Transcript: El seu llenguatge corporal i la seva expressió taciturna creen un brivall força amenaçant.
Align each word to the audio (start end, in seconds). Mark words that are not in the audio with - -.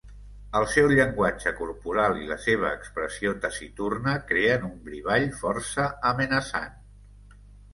El 0.59 0.63
seu 0.69 0.87
llenguatge 0.91 1.51
corporal 1.59 2.17
i 2.21 2.25
la 2.31 2.37
seva 2.47 2.71
expressió 2.77 3.33
taciturna 3.43 4.17
creen 4.33 4.67
un 4.71 4.75
brivall 4.89 5.29
força 5.43 5.87
amenaçant. 6.15 6.83